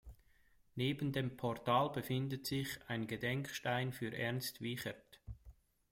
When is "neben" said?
0.73-1.11